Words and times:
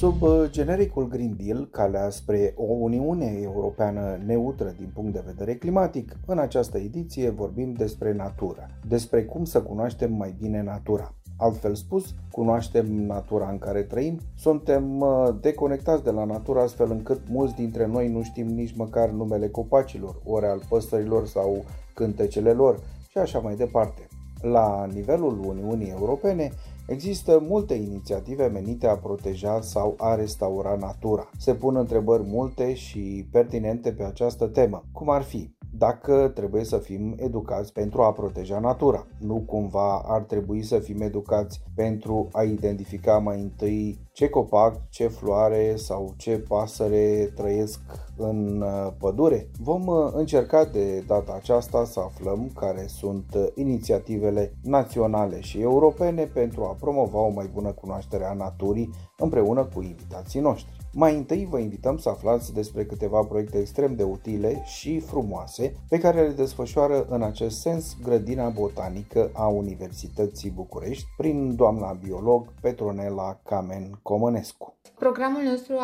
Sub 0.00 0.22
uh, 0.22 0.50
genericul 0.50 1.08
Green 1.08 1.36
Deal, 1.44 1.68
calea 1.70 2.10
spre 2.10 2.54
o 2.56 2.64
Uniune 2.64 3.38
Europeană 3.42 4.18
neutră 4.26 4.74
din 4.76 4.90
punct 4.94 5.12
de 5.12 5.22
vedere 5.26 5.54
climatic, 5.54 6.16
în 6.26 6.38
această 6.38 6.78
ediție 6.78 7.30
vorbim 7.30 7.72
despre 7.72 8.12
natură, 8.12 8.66
despre 8.88 9.24
cum 9.24 9.44
să 9.44 9.62
cunoaștem 9.62 10.12
mai 10.12 10.34
bine 10.38 10.62
natura. 10.62 11.14
Altfel 11.36 11.74
spus, 11.74 12.14
cunoaștem 12.30 12.92
natura 12.92 13.50
în 13.50 13.58
care 13.58 13.82
trăim, 13.82 14.18
suntem 14.36 15.00
uh, 15.00 15.28
deconectați 15.40 16.04
de 16.04 16.10
la 16.10 16.24
natură 16.24 16.60
astfel 16.60 16.90
încât 16.90 17.20
mulți 17.28 17.54
dintre 17.54 17.86
noi 17.86 18.08
nu 18.08 18.22
știm 18.22 18.46
nici 18.46 18.76
măcar 18.76 19.10
numele 19.10 19.48
copacilor, 19.48 20.20
ori 20.24 20.46
al 20.46 20.62
păsărilor 20.68 21.26
sau 21.26 21.64
cântecele 21.94 22.52
lor 22.52 22.80
și 23.08 23.18
așa 23.18 23.38
mai 23.38 23.54
departe. 23.56 24.08
La 24.40 24.86
nivelul 24.92 25.44
Uniunii 25.46 25.90
Europene 25.90 26.52
există 26.90 27.38
multe 27.48 27.74
inițiative 27.74 28.46
menite 28.46 28.86
a 28.86 28.96
proteja 28.96 29.60
sau 29.60 29.94
a 29.98 30.14
restaura 30.14 30.76
natura. 30.76 31.30
Se 31.38 31.54
pun 31.54 31.76
întrebări 31.76 32.22
multe 32.22 32.74
și 32.74 33.28
pertinente 33.30 33.92
pe 33.92 34.02
această 34.02 34.46
temă, 34.46 34.84
cum 34.92 35.10
ar 35.10 35.22
fi 35.22 35.50
dacă 35.80 36.32
trebuie 36.34 36.64
să 36.64 36.78
fim 36.78 37.14
educați 37.16 37.72
pentru 37.72 38.02
a 38.02 38.12
proteja 38.12 38.58
natura. 38.58 39.06
Nu 39.18 39.42
cumva 39.46 40.02
ar 40.06 40.22
trebui 40.22 40.62
să 40.62 40.78
fim 40.78 41.00
educați 41.00 41.62
pentru 41.74 42.28
a 42.32 42.42
identifica 42.42 43.18
mai 43.18 43.40
întâi 43.40 43.98
ce 44.12 44.28
copac, 44.28 44.88
ce 44.88 45.06
floare 45.06 45.76
sau 45.76 46.14
ce 46.16 46.38
pasăre 46.48 47.32
trăiesc 47.34 47.80
în 48.16 48.60
uh, 48.60 48.92
pădure. 48.98 49.50
Vom 49.58 49.86
uh, 49.86 50.10
încerca 50.12 50.64
de 50.64 51.04
data 51.06 51.32
aceasta 51.36 51.84
să 51.84 52.00
aflăm 52.00 52.50
care 52.54 52.84
sunt 52.86 53.34
uh, 53.34 53.46
inițiativele 53.54 54.52
naționale 54.62 55.40
și 55.40 55.60
europene 55.60 56.24
pentru 56.24 56.62
a 56.62 56.76
promova 56.80 57.18
o 57.18 57.30
mai 57.30 57.50
bună 57.52 57.72
cunoaștere 57.72 58.24
a 58.24 58.32
naturii 58.32 58.90
împreună 59.18 59.64
cu 59.74 59.82
invitații 59.82 60.40
noștri. 60.40 60.79
Mai 60.92 61.16
întâi 61.16 61.46
vă 61.50 61.58
invităm 61.58 61.98
să 61.98 62.08
aflați 62.08 62.54
despre 62.54 62.84
câteva 62.84 63.22
proiecte 63.22 63.58
extrem 63.58 63.94
de 63.94 64.02
utile 64.02 64.62
și 64.64 65.00
frumoase 65.00 65.74
pe 65.88 65.98
care 65.98 66.20
le 66.20 66.32
desfășoară 66.32 67.06
în 67.08 67.22
acest 67.22 67.60
sens 67.60 67.96
Grădina 68.02 68.48
Botanică 68.48 69.30
a 69.34 69.46
Universității 69.46 70.50
București 70.50 71.04
prin 71.16 71.56
doamna 71.56 71.92
biolog 71.92 72.52
Petronela 72.60 73.40
Camen 73.44 73.98
Comănescu. 74.02 74.76
Programul 74.98 75.42
nostru 75.42 75.74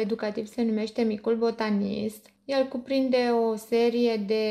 educativ 0.00 0.46
se 0.46 0.62
numește 0.62 1.02
Micul 1.02 1.36
Botanist 1.36 2.26
el 2.48 2.68
cuprinde 2.68 3.30
o 3.50 3.56
serie 3.56 4.16
de 4.16 4.44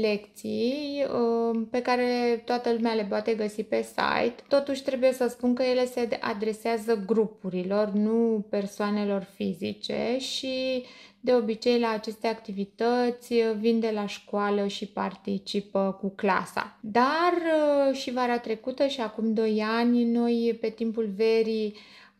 lecții 0.00 1.04
um, 1.12 1.64
pe 1.64 1.82
care 1.82 2.42
toată 2.44 2.72
lumea 2.72 2.94
le 2.94 3.04
poate 3.04 3.34
găsi 3.34 3.62
pe 3.62 3.82
site. 3.82 4.34
Totuși 4.48 4.82
trebuie 4.82 5.12
să 5.12 5.26
spun 5.26 5.54
că 5.54 5.62
ele 5.62 5.86
se 5.86 6.18
adresează 6.20 7.02
grupurilor, 7.06 7.90
nu 7.90 8.46
persoanelor 8.50 9.26
fizice 9.34 10.16
și 10.18 10.84
de 11.20 11.34
obicei 11.34 11.78
la 11.78 11.88
aceste 11.88 12.26
activități 12.26 13.34
vin 13.58 13.80
de 13.80 13.90
la 13.94 14.06
școală 14.06 14.66
și 14.66 14.86
participă 14.86 15.98
cu 16.00 16.12
clasa. 16.16 16.78
Dar 16.80 17.32
uh, 17.32 17.96
și 17.96 18.12
vara 18.12 18.38
trecută 18.38 18.86
și 18.86 19.00
acum 19.00 19.34
2 19.34 19.62
ani, 19.66 20.04
noi 20.04 20.58
pe 20.60 20.68
timpul 20.68 21.12
verii 21.16 21.74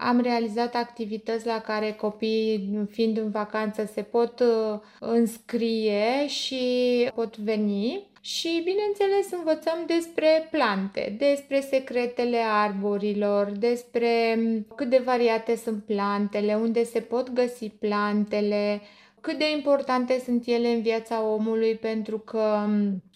am 0.06 0.20
realizat 0.20 0.74
activități 0.74 1.46
la 1.46 1.60
care 1.60 1.92
copiii, 1.92 2.88
fiind 2.90 3.18
în 3.18 3.30
vacanță, 3.30 3.90
se 3.92 4.02
pot 4.02 4.40
uh, 4.40 4.78
înscrie 5.00 6.26
și 6.26 6.64
pot 7.14 7.36
veni. 7.36 8.10
Și, 8.24 8.62
bineînțeles, 8.64 9.30
învățăm 9.32 9.78
despre 9.86 10.48
plante, 10.50 11.16
despre 11.18 11.60
secretele 11.60 12.36
arborilor, 12.36 13.50
despre 13.50 14.34
mm, 14.38 14.66
cât 14.76 14.90
de 14.90 15.02
variate 15.04 15.56
sunt 15.56 15.84
plantele, 15.84 16.54
unde 16.54 16.84
se 16.84 17.00
pot 17.00 17.32
găsi 17.32 17.68
plantele, 17.68 18.80
cât 19.22 19.38
de 19.38 19.50
importante 19.56 20.20
sunt 20.24 20.46
ele 20.46 20.68
în 20.68 20.82
viața 20.82 21.24
omului 21.24 21.74
pentru 21.74 22.18
că 22.18 22.66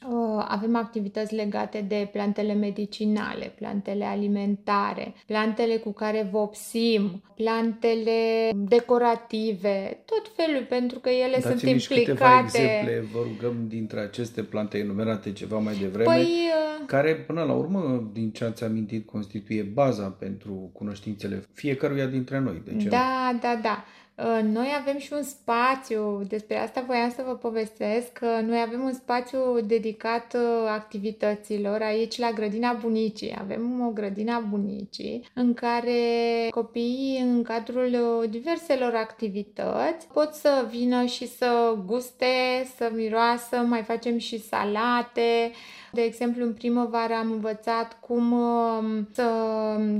uh, 0.09 0.45
avem 0.49 0.77
activități 0.77 1.35
legate 1.35 1.85
de 1.89 2.09
plantele 2.13 2.55
medicinale, 2.55 3.53
plantele 3.59 4.05
alimentare, 4.05 5.15
plantele 5.27 5.77
cu 5.77 5.93
care 5.93 6.29
vopsim, 6.31 7.23
plantele 7.35 8.51
decorative, 8.55 10.03
tot 10.05 10.33
felul, 10.37 10.67
pentru 10.69 10.99
că 10.99 11.09
ele 11.09 11.39
Dați-mi 11.41 11.59
sunt 11.59 11.71
implicate. 11.71 12.11
câteva 12.13 12.41
exemple, 12.45 13.05
vă 13.13 13.19
rugăm, 13.23 13.65
dintre 13.69 14.01
aceste 14.01 14.43
plante 14.43 14.79
enumerate 14.79 15.33
ceva 15.33 15.59
mai 15.59 15.75
devreme, 15.75 16.15
păi, 16.15 16.23
uh... 16.23 16.87
care, 16.87 17.15
până 17.15 17.43
la 17.43 17.53
urmă, 17.53 18.11
din 18.13 18.31
ce 18.31 18.45
ați 18.45 18.65
amintit, 18.65 19.07
constituie 19.07 19.63
baza 19.63 20.17
pentru 20.19 20.71
cunoștințele 20.73 21.45
fiecăruia 21.53 22.07
dintre 22.07 22.39
noi. 22.39 22.63
De 22.65 22.77
ce 22.77 22.89
da, 22.89 23.31
nu? 23.33 23.39
da, 23.39 23.59
da. 23.63 23.85
Uh, 24.17 24.41
noi 24.43 24.69
avem 24.81 24.99
și 24.99 25.13
un 25.13 25.23
spațiu, 25.23 26.23
despre 26.29 26.59
asta 26.59 26.85
voiam 26.87 27.11
să 27.11 27.23
vă 27.27 27.35
povestesc, 27.35 28.13
că 28.13 28.41
noi 28.47 28.61
avem 28.67 28.83
un 28.83 28.93
spațiu 28.93 29.61
dedicat 29.67 30.35
uh, 30.35 30.69
activităților 30.69 31.83
aici 31.83 32.19
la 32.19 32.31
grădina 32.31 32.73
bunicii. 32.73 33.37
Avem 33.39 33.87
o 33.87 33.91
grădina 33.91 34.39
bunicii 34.39 35.29
în 35.35 35.55
care 35.55 36.01
copiii 36.51 37.21
în 37.21 37.43
cadrul 37.43 38.21
uh, 38.23 38.31
diverselor 38.31 38.95
activități 38.95 40.07
pot 40.13 40.33
să 40.33 40.67
vină 40.71 41.05
și 41.05 41.29
să 41.29 41.77
guste, 41.87 42.67
să 42.77 42.91
miroasă, 42.95 43.57
mai 43.57 43.83
facem 43.83 44.19
și 44.19 44.41
salate, 44.41 45.51
de 45.97 46.03
exemplu, 46.03 46.45
în 46.45 46.53
primăvară 46.53 47.15
am 47.15 47.31
învățat 47.31 48.01
cum 48.01 48.33
um, 48.33 49.09
să 49.13 49.31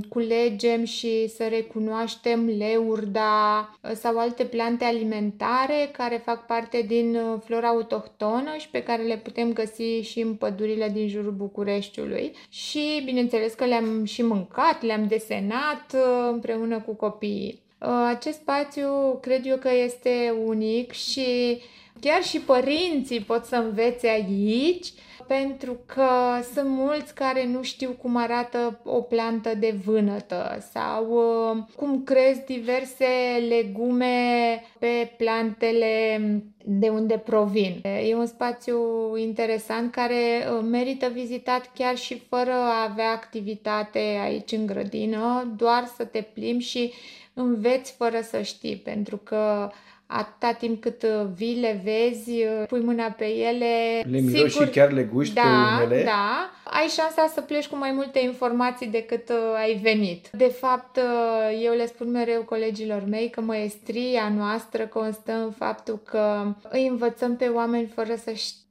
culegem 0.09 0.83
și 0.83 1.27
să 1.27 1.43
recunoaștem 1.49 2.45
leurda 2.57 3.59
uh, 3.81 3.91
sau 4.07 4.19
alte 4.19 4.43
plante 4.45 4.83
alimentare 4.83 5.89
care 5.91 6.21
fac 6.25 6.45
parte 6.45 6.81
din 6.87 7.15
uh, 7.15 7.39
flora 7.45 7.67
autohtonă 7.67 8.55
și 8.57 8.69
pe 8.69 8.83
care 8.83 9.03
le 9.03 9.17
putem 9.17 9.53
găsi 9.53 10.01
și 10.01 10.19
în 10.19 10.35
pădurile 10.35 10.89
din 10.89 11.07
jurul 11.07 11.31
Bucureștiului. 11.31 12.31
Și, 12.49 13.01
bineînțeles 13.05 13.53
că 13.53 13.65
le-am 13.65 14.05
și 14.05 14.21
mâncat, 14.21 14.81
le-am 14.81 15.07
desenat 15.07 15.93
uh, 15.93 16.29
împreună 16.31 16.79
cu 16.79 16.93
copiii. 16.93 17.61
Acest 18.07 18.39
spațiu 18.39 19.17
cred 19.21 19.45
eu 19.45 19.57
că 19.57 19.69
este 19.83 20.33
unic 20.45 20.91
și 20.91 21.61
chiar 21.99 22.23
și 22.23 22.39
părinții 22.39 23.19
pot 23.19 23.45
să 23.45 23.55
învețe 23.55 24.07
aici 24.07 24.87
pentru 25.27 25.79
că 25.85 26.09
sunt 26.53 26.69
mulți 26.69 27.15
care 27.15 27.45
nu 27.45 27.63
știu 27.63 27.91
cum 28.01 28.15
arată 28.15 28.79
o 28.83 29.01
plantă 29.01 29.55
de 29.55 29.75
vânătă 29.85 30.57
sau 30.71 31.05
uh, 31.09 31.63
cum 31.75 32.03
cresc 32.03 32.45
diverse 32.45 33.05
legume 33.47 34.63
pe 34.79 35.13
plantele 35.17 36.21
de 36.63 36.89
unde 36.89 37.17
provin. 37.17 37.81
E 38.07 38.15
un 38.15 38.25
spațiu 38.25 38.77
interesant 39.17 39.91
care 39.91 40.15
uh, 40.15 40.65
merită 40.69 41.07
vizitat 41.07 41.71
chiar 41.73 41.95
și 41.97 42.21
fără 42.29 42.51
a 42.51 42.87
avea 42.89 43.09
activitate 43.09 43.99
aici 43.99 44.51
în 44.51 44.65
grădină, 44.65 45.53
doar 45.57 45.91
să 45.97 46.05
te 46.05 46.21
plimbi 46.21 46.63
și 46.63 46.93
înveți 47.33 47.91
fără 47.91 48.19
să 48.21 48.41
știi, 48.41 48.75
pentru 48.75 49.17
că 49.17 49.69
atâta 50.07 50.51
timp 50.51 50.81
cât 50.81 51.03
uh, 51.03 51.27
vii, 51.35 51.59
le 51.59 51.81
vezi, 51.83 52.29
uh, 52.29 52.67
pui 52.67 52.81
mâna 52.81 53.05
pe 53.05 53.25
ele. 53.25 54.03
Le 54.11 54.19
miroși 54.19 54.51
sigur, 54.51 54.65
și 54.65 54.71
chiar 54.71 54.91
le 54.91 55.03
guști 55.03 55.33
da, 55.33 55.41
pe 55.41 55.83
unele. 55.83 56.03
Da, 56.03 56.51
ai 56.63 56.87
șansa 56.87 57.31
să 57.33 57.41
pleci 57.41 57.67
cu 57.67 57.75
mai 57.75 57.91
multe 57.91 58.19
informații 58.19 58.87
decât 58.87 59.29
uh, 59.29 59.35
ai 59.57 59.79
venit. 59.83 60.29
De 60.31 60.47
fapt, 60.59 60.97
uh, 60.97 61.61
eu 61.63 61.73
le 61.73 61.85
spun 61.85 62.11
mereu 62.11 62.41
colegilor 62.41 63.03
mei 63.09 63.29
că 63.29 63.41
maestria 63.41 64.31
noastră 64.35 64.85
constă 64.85 65.31
în 65.31 65.51
faptul 65.51 65.99
că 66.03 66.53
îi 66.69 66.87
învățăm 66.87 67.35
pe 67.35 67.45
oameni 67.45 67.87
fără 67.87 68.15
să 68.23 68.31
știe 68.31 68.66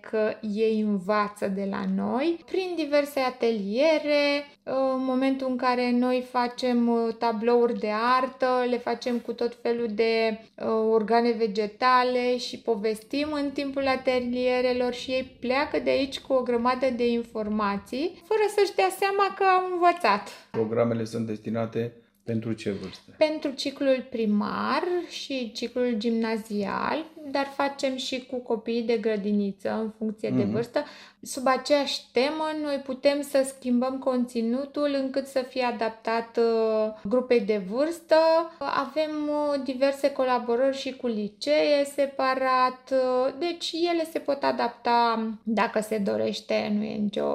că 0.00 0.32
ei 0.40 0.80
învață 0.80 1.48
de 1.48 1.66
la 1.70 1.84
noi, 1.94 2.44
prin 2.50 2.74
diverse 2.76 3.20
ateliere, 3.20 4.46
uh, 4.62 4.72
în 4.94 5.04
momentul 5.04 5.46
în 5.50 5.56
care 5.56 5.90
noi 5.90 6.26
facem 6.30 6.88
uh, 6.88 7.14
tablouri 7.18 7.78
de 7.78 7.90
artă, 8.20 8.64
le 8.68 8.78
facem 8.78 9.18
cu 9.18 9.32
tot 9.32 9.58
felul 9.62 9.88
de 9.90 10.40
uh, 10.56 10.66
organe 10.90 11.30
vegetale 11.30 12.36
și 12.38 12.58
povestim 12.58 13.28
în 13.32 13.50
timpul 13.50 13.86
atelierelor 13.86 14.92
și 14.92 15.10
ei 15.10 15.36
pleacă 15.40 15.78
de 15.78 15.90
aici 15.90 16.18
cu 16.20 16.32
o 16.32 16.42
grămadă 16.42 16.86
de 16.96 17.06
informații, 17.06 18.22
fără 18.24 18.42
să-și 18.56 18.74
dea 18.74 18.90
seama 18.98 19.34
că 19.36 19.44
au 19.44 19.72
învățat. 19.72 20.28
Programele 20.50 21.04
sunt 21.04 21.26
destinate 21.26 21.92
pentru 22.24 22.52
ce 22.52 22.70
vârstă? 22.70 23.14
Pentru 23.18 23.50
ciclul 23.50 24.06
primar 24.10 24.82
și 25.08 25.52
ciclul 25.52 25.94
gimnazial. 25.96 27.04
Dar 27.30 27.52
facem 27.56 27.96
și 27.96 28.26
cu 28.30 28.36
copiii 28.36 28.82
de 28.82 28.96
grădiniță 28.96 29.72
în 29.72 29.90
funcție 29.98 30.28
mm-hmm. 30.28 30.36
de 30.36 30.42
mhm. 30.42 30.52
vârstă. 30.52 30.84
Sub 31.22 31.46
aceeași 31.46 32.00
temă, 32.12 32.44
noi 32.62 32.76
putem 32.84 33.22
să 33.22 33.52
schimbăm 33.56 33.98
conținutul 33.98 34.96
încât 35.02 35.26
să 35.26 35.44
fie 35.48 35.64
adaptat 35.64 36.36
uh, 36.36 36.92
grupei 37.04 37.40
de 37.40 37.62
vârstă. 37.70 38.16
Avem 38.58 39.10
uh, 39.28 39.60
diverse 39.64 40.12
colaborări 40.12 40.76
și 40.76 40.96
cu 40.96 41.06
licee 41.06 41.84
separat, 41.94 42.92
uh, 42.92 43.32
deci 43.38 43.72
ele 43.72 44.04
se 44.12 44.18
pot 44.18 44.42
adapta 44.42 45.28
dacă 45.42 45.80
se 45.80 45.98
dorește, 45.98 46.72
nu 46.76 46.82
e 46.82 46.94
nicio 46.94 47.26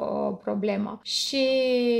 problemă. 0.44 1.00
Și 1.04 1.46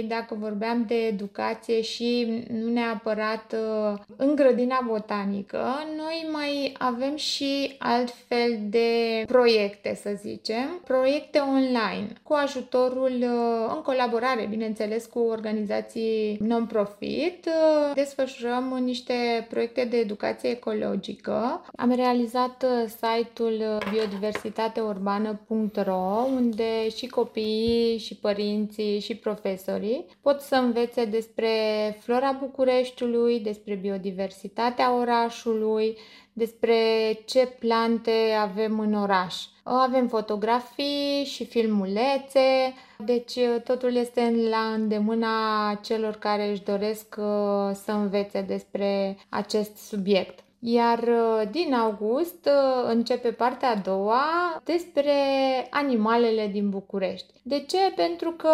dacă 0.08 0.36
vorbeam 0.40 0.86
de 0.88 0.96
educație 0.96 1.82
și 1.82 2.44
nu 2.50 2.72
neapărat 2.72 3.56
în 4.16 4.36
grădina 4.36 4.80
botanică, 4.88 5.64
noi 5.98 6.30
mai 6.32 6.76
avem 6.78 7.16
și 7.16 7.76
altfel 7.86 8.60
de 8.70 9.24
proiecte, 9.28 10.00
să 10.02 10.10
zicem, 10.22 10.82
proiecte 10.84 11.40
online, 11.40 12.08
cu 12.24 12.34
ajutorul, 12.34 13.12
în 13.76 13.82
colaborare, 13.82 14.48
bineînțeles, 14.50 15.06
cu 15.06 15.20
organizații 15.20 16.38
non-profit, 16.40 17.50
desfășurăm 17.94 18.80
niște 18.84 19.48
proiecte 19.50 19.86
de 19.86 19.98
educație 19.98 20.50
ecologică. 20.50 21.66
Am 21.76 21.96
realizat 21.96 22.66
site-ul 22.88 23.78
biodiversitateurbană.ro, 23.92 26.26
unde 26.36 26.90
și 26.90 27.08
copiii, 27.08 27.98
și 27.98 28.16
părinții, 28.16 29.00
și 29.00 29.16
profesorii 29.16 30.06
pot 30.22 30.42
să 30.42 30.56
învețe 30.56 31.06
despre 31.06 31.50
flora 32.00 32.38
Bucureștiului, 32.40 33.40
despre 33.40 33.76
biodiversitatea 33.76 34.94
orașului, 34.94 35.98
despre 36.34 36.76
ce 37.26 37.46
plante 37.60 38.12
avem 38.42 38.80
în 38.80 38.94
oraș. 38.94 39.36
Avem 39.64 40.08
fotografii 40.08 41.24
și 41.26 41.46
filmulețe, 41.46 42.74
deci 42.98 43.40
totul 43.64 43.96
este 43.96 44.36
la 44.50 44.74
îndemâna 44.74 45.80
celor 45.84 46.16
care 46.16 46.50
își 46.50 46.64
doresc 46.64 47.16
uh, 47.18 47.72
să 47.74 47.92
învețe 47.92 48.42
despre 48.42 49.18
acest 49.30 49.78
subiect. 49.78 50.44
Iar 50.66 51.00
uh, 51.00 51.42
din 51.52 51.74
august 51.74 52.46
uh, 52.46 52.90
începe 52.90 53.32
partea 53.32 53.70
a 53.70 53.76
doua 53.76 54.62
despre 54.64 55.14
animalele 55.70 56.48
din 56.48 56.70
București. 56.70 57.34
De 57.42 57.60
ce? 57.60 57.92
Pentru 57.96 58.32
că 58.32 58.50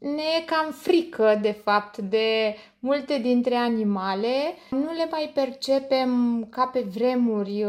ne 0.00 0.22
e 0.38 0.44
cam 0.46 0.70
frică, 0.70 1.38
de 1.42 1.52
fapt, 1.52 1.98
de 1.98 2.56
multe 2.80 3.18
dintre 3.18 3.54
animale. 3.54 4.54
Nu 4.70 4.92
le 4.96 5.08
mai 5.10 5.30
percepem 5.34 6.44
ca 6.50 6.66
pe 6.66 6.84
vremuri. 6.94 7.66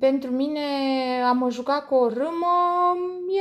Pentru 0.00 0.30
mine 0.30 0.60
a 1.28 1.32
mă 1.32 1.50
juca 1.50 1.86
cu 1.88 1.94
o 1.94 2.08
râmă 2.08 2.54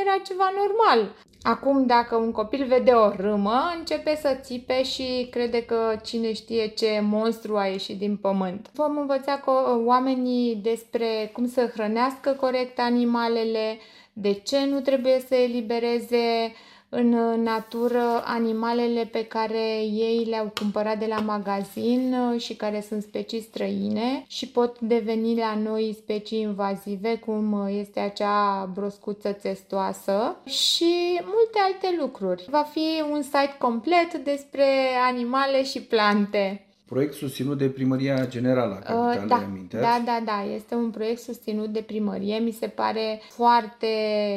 era 0.01 0.21
ceva 0.25 0.51
normal. 0.57 1.15
Acum, 1.41 1.85
dacă 1.85 2.15
un 2.15 2.31
copil 2.31 2.65
vede 2.65 2.91
o 2.91 3.09
râmă, 3.09 3.61
începe 3.77 4.15
să 4.15 4.37
țipe 4.41 4.83
și 4.83 5.27
crede 5.31 5.63
că 5.65 5.99
cine 6.03 6.33
știe 6.33 6.67
ce 6.67 6.99
monstru 7.03 7.57
a 7.57 7.65
ieșit 7.65 7.97
din 7.97 8.17
pământ. 8.17 8.69
Vom 8.73 8.97
învăța 8.97 9.43
oamenii 9.85 10.55
despre 10.55 11.29
cum 11.33 11.47
să 11.47 11.71
hrănească 11.73 12.31
corect 12.31 12.79
animalele, 12.79 13.77
de 14.13 14.33
ce 14.33 14.65
nu 14.65 14.79
trebuie 14.79 15.19
să 15.27 15.35
elibereze 15.35 16.53
în 16.89 17.09
natură 17.43 18.23
animalele 18.25 19.05
pe 19.05 19.25
care 19.25 19.77
ei 19.81 20.25
le-au 20.29 20.51
cumpărat 20.59 20.99
de 20.99 21.05
la 21.05 21.19
magazin 21.19 22.15
și 22.37 22.55
care 22.55 22.81
sunt 22.87 23.01
specii 23.01 23.41
străine 23.41 24.25
și 24.27 24.47
pot 24.47 24.79
deveni 24.79 25.37
la 25.37 25.55
noi 25.55 25.95
specii 25.97 26.41
invazive, 26.41 27.17
cum 27.17 27.67
este 27.67 27.99
acea 27.99 28.69
broscuță 28.73 29.31
testoasă 29.31 30.35
și 30.45 31.19
multe 31.23 31.59
alte 31.63 31.97
lucruri. 31.99 32.45
Va 32.49 32.61
fi 32.61 33.03
un 33.11 33.21
site 33.21 33.55
complet 33.59 34.13
despre 34.13 34.65
animale 35.09 35.63
și 35.63 35.81
plante. 35.81 36.65
Proiect 36.85 37.13
susținut 37.13 37.57
de 37.57 37.69
Primăria 37.69 38.27
Generală 38.27 38.73
a 38.73 38.77
Capitalei 38.77 39.23
uh, 39.23 39.27
da, 39.27 39.35
Amintești. 39.35 39.85
Da, 39.85 40.01
da, 40.05 40.21
da. 40.25 40.53
Este 40.55 40.75
un 40.75 40.89
proiect 40.89 41.21
susținut 41.21 41.67
de 41.67 41.81
primărie. 41.81 42.37
Mi 42.37 42.51
se 42.51 42.67
pare 42.67 43.21
foarte 43.29 43.87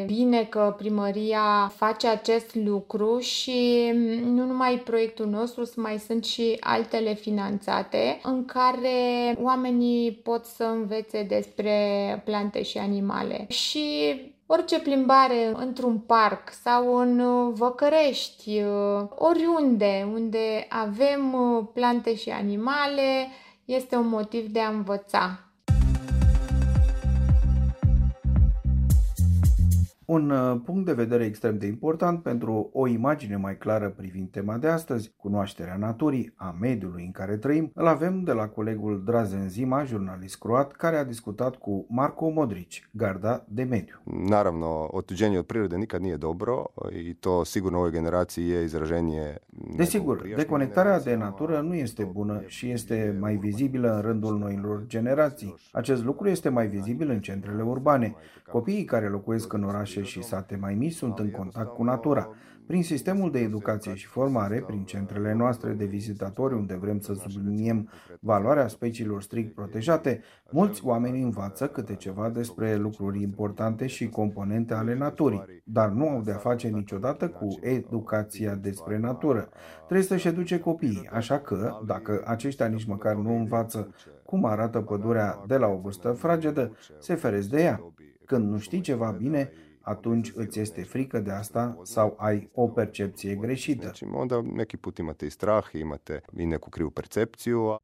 bine 0.06 0.44
că 0.44 0.74
primăria 0.78 1.72
face 1.76 2.06
acest 2.06 2.54
lucru 2.54 3.18
și 3.18 3.90
nu 4.24 4.46
numai 4.46 4.82
proiectul 4.84 5.26
nostru, 5.26 5.70
mai 5.76 5.98
sunt 5.98 6.24
și 6.24 6.56
altele 6.60 7.14
finanțate 7.14 8.20
în 8.22 8.44
care 8.44 9.36
oamenii 9.40 10.12
pot 10.12 10.44
să 10.44 10.64
învețe 10.64 11.22
despre 11.22 11.72
plante 12.24 12.62
și 12.62 12.78
animale. 12.78 13.46
Și 13.48 13.86
orice 14.50 14.80
plimbare 14.80 15.52
într-un 15.54 15.98
parc 15.98 16.52
sau 16.62 16.96
în 16.96 17.18
uh, 17.18 17.52
Văcărești, 17.54 18.62
uh, 18.62 19.08
oriunde 19.14 20.08
unde 20.12 20.66
avem 20.68 21.32
uh, 21.32 21.64
plante 21.72 22.14
și 22.14 22.30
animale, 22.30 23.28
este 23.64 23.96
un 23.96 24.08
motiv 24.08 24.46
de 24.46 24.60
a 24.60 24.68
învăța. 24.68 25.47
Un 30.10 30.31
uh, 30.31 30.60
punct 30.64 30.84
de 30.84 30.93
vedere 30.93 31.25
extrem 31.25 31.58
de 31.58 31.66
important 31.66 32.22
pentru 32.22 32.70
o 32.72 32.87
imagine 32.87 33.37
mai 33.37 33.56
clară 33.58 33.90
privind 33.96 34.28
tema 34.31 34.56
de 34.56 34.69
astăzi, 34.69 35.12
cunoașterea 35.16 35.76
naturii, 35.76 36.32
a 36.37 36.56
mediului 36.60 37.05
în 37.05 37.10
care 37.10 37.37
trăim, 37.37 37.70
îl 37.75 37.87
avem 37.87 38.22
de 38.22 38.32
la 38.32 38.49
colegul 38.49 39.02
Drazen 39.05 39.49
Zima, 39.49 39.84
jurnalist 39.84 40.38
croat, 40.38 40.72
care 40.72 40.96
a 40.96 41.05
discutat 41.05 41.56
cu 41.56 41.87
Marko 41.88 42.28
Modric, 42.28 42.88
garda 42.90 43.44
de 43.49 43.62
mediu. 43.62 44.02
Naravno, 44.28 44.88
otuđenje 44.90 45.38
od 45.38 45.46
prirode 45.46 45.76
nikad 45.76 46.00
nije 46.00 46.16
dobro 46.16 46.64
i 46.93 47.14
to 47.14 47.44
sigurno 47.44 47.78
ovoj 47.78 47.90
generaciji 47.90 48.49
je 48.49 48.64
izraženije. 48.64 49.37
Desigur, 49.76 50.22
deconectarea 50.37 51.00
de 51.00 51.14
natură 51.14 51.60
nu 51.60 51.75
este 51.75 52.05
bună 52.05 52.43
și 52.46 52.70
este 52.70 53.16
mai 53.20 53.37
vizibilă 53.37 53.94
în 53.94 54.00
rândul 54.00 54.38
noilor 54.38 54.84
generații. 54.87 55.55
Acest 55.72 56.05
lucru 56.05 56.28
este 56.28 56.49
mai 56.49 56.66
vizibil 56.66 57.10
în 57.10 57.20
centrele 57.20 57.62
urbane. 57.62 58.14
Copiii 58.52 58.84
care 58.84 59.08
locuiesc 59.08 59.52
în 59.52 59.64
orașe 59.64 59.97
orașe 59.98 60.18
și 60.18 60.22
sate 60.22 60.56
mai 60.60 60.74
mici 60.74 60.92
sunt 60.92 61.18
în 61.18 61.30
contact 61.30 61.74
cu 61.74 61.82
natura. 61.82 62.28
Prin 62.66 62.82
sistemul 62.82 63.30
de 63.30 63.38
educație 63.38 63.94
și 63.94 64.06
formare, 64.06 64.62
prin 64.66 64.84
centrele 64.84 65.32
noastre 65.32 65.72
de 65.72 65.84
vizitatori 65.84 66.54
unde 66.54 66.74
vrem 66.74 66.98
să 66.98 67.14
subliniem 67.14 67.88
valoarea 68.20 68.68
speciilor 68.68 69.22
strict 69.22 69.54
protejate, 69.54 70.20
mulți 70.50 70.84
oameni 70.84 71.22
învață 71.22 71.66
câte 71.66 71.94
ceva 71.94 72.28
despre 72.28 72.76
lucruri 72.76 73.22
importante 73.22 73.86
și 73.86 74.08
componente 74.08 74.74
ale 74.74 74.96
naturii, 74.96 75.62
dar 75.64 75.88
nu 75.88 76.08
au 76.08 76.20
de-a 76.20 76.36
face 76.36 76.68
niciodată 76.68 77.28
cu 77.28 77.48
educația 77.60 78.54
despre 78.54 78.98
natură. 78.98 79.48
Trebuie 79.84 80.06
să-și 80.06 80.28
educe 80.28 80.58
copiii, 80.60 81.08
așa 81.12 81.38
că, 81.38 81.78
dacă 81.86 82.22
aceștia 82.26 82.66
nici 82.66 82.86
măcar 82.86 83.14
nu 83.14 83.36
învață 83.36 83.94
cum 84.24 84.44
arată 84.44 84.80
pădurea 84.80 85.42
de 85.46 85.56
la 85.56 85.66
o 85.66 85.76
vârstă 85.76 86.12
fragedă, 86.12 86.76
se 86.98 87.14
feresc 87.14 87.48
de 87.48 87.62
ea. 87.62 87.80
Când 88.24 88.50
nu 88.50 88.58
știi 88.58 88.80
ceva 88.80 89.10
bine, 89.18 89.50
atunci 89.88 90.32
îți 90.35 90.61
este 90.61 90.82
frică 90.82 91.19
de 91.19 91.31
asta 91.31 91.79
sau 91.82 92.17
ai 92.19 92.50
o 92.55 92.69
percepție 92.69 93.35
greșită. 93.35 93.82
Znači, 93.82 94.05
onda 94.12 94.40
neki 94.52 94.76
put 94.76 94.99
imate 94.99 95.25
i 95.25 95.31
strah, 95.31 95.64
imate 95.73 96.23
i 96.37 96.44
neku 96.44 96.69
krivu 96.69 96.90
percepciju. 96.90 97.77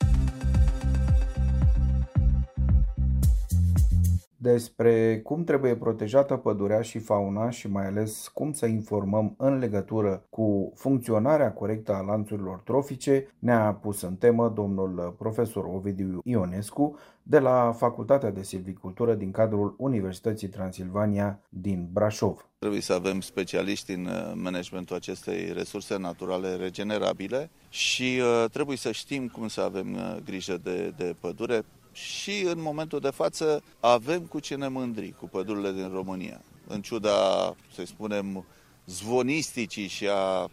Despre 4.45 5.21
cum 5.21 5.45
trebuie 5.45 5.77
protejată 5.77 6.37
pădurea 6.37 6.81
și 6.81 6.99
fauna 6.99 7.51
și 7.51 7.69
mai 7.69 7.87
ales 7.87 8.29
cum 8.29 8.53
să 8.53 8.67
informăm 8.67 9.35
în 9.39 9.59
legătură 9.59 10.27
cu 10.31 10.73
funcționarea 10.77 11.53
corectă 11.53 11.95
a 11.95 12.01
lanțurilor 12.01 12.59
trofice, 12.59 13.35
ne-a 13.39 13.79
pus 13.83 14.03
în 14.03 14.17
temă 14.17 14.53
domnul 14.55 15.15
profesor 15.19 15.65
Ovidiu 15.65 16.21
Ionescu 16.25 16.99
de 17.23 17.39
la 17.39 17.73
Facultatea 17.77 18.31
de 18.31 18.43
Silvicultură 18.43 19.15
din 19.15 19.31
cadrul 19.31 19.75
Universității 19.79 20.49
Transilvania 20.49 21.41
din 21.49 21.89
Brașov. 21.93 22.49
Trebuie 22.59 22.81
să 22.81 22.93
avem 22.93 23.21
specialiști 23.21 23.93
în 23.93 24.05
uh, 24.05 24.33
managementul 24.35 24.97
acestei 24.97 25.53
resurse 25.53 25.99
naturale 25.99 26.55
regenerabile 26.55 27.51
și 27.69 28.21
uh, 28.21 28.51
trebuie 28.51 28.77
să 28.77 28.93
știm 28.93 29.29
cum 29.29 29.49
să 29.49 29.61
avem 29.61 29.95
uh, 29.95 30.17
grijă 30.25 30.61
de, 30.63 30.93
de 30.97 31.15
pădure 31.21 31.65
și 31.95 32.43
în 32.43 32.61
momentul 32.61 33.01
de 33.01 33.11
față 33.11 33.63
avem 33.81 34.21
cu 34.21 34.41
ce 34.41 34.55
ne 34.55 34.69
mândri 34.69 35.15
cu 35.19 35.29
pădurile 35.29 35.73
din 35.73 35.91
România. 35.93 36.41
În 36.67 36.83
ciuda, 36.83 37.55
să 37.75 37.85
spunem, 37.85 38.45
zvonisticii 38.87 39.87
și 39.87 40.09
a 40.09 40.51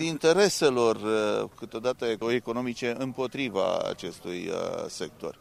intereselor 0.00 0.96
uh, 0.96 1.50
câteodată 1.56 2.06
economice 2.28 2.94
împotriva 2.98 3.78
acestui 3.78 4.48
uh, 4.48 4.84
sector. 4.88 5.38